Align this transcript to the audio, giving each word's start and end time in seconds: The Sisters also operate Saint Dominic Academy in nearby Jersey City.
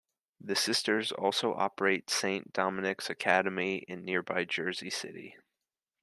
The 0.39 0.55
Sisters 0.55 1.11
also 1.11 1.53
operate 1.53 2.09
Saint 2.09 2.51
Dominic 2.53 3.07
Academy 3.07 3.85
in 3.87 4.03
nearby 4.03 4.45
Jersey 4.45 4.89
City. 4.89 5.37